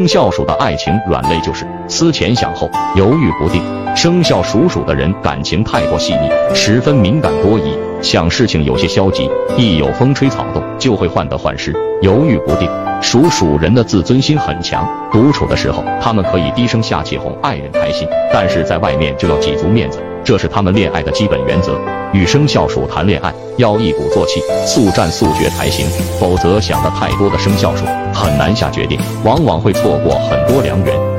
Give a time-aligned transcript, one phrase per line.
[0.00, 3.62] 生肖鼠的爱情软肋就是思前想后，犹豫不定。
[3.94, 12.66] 生肖属鼠的人感情太过细腻，十分敏感多疑，想事情有些消极，一有风吹草动就会患得患失，犹豫不定。
[13.02, 21.78] 属鼠人的自尊心很强，独处的时候他们可以低声下气哄爱人开心，但是在外面就要挤足面子，这是他们恋爱的基本原则。
[22.12, 25.86] 与生肖鼠谈恋爱要一鼓作气，速战速决才行，
[26.18, 31.09] 否则想的太多的生肖鼠很难下决定，往往会错过很多良缘。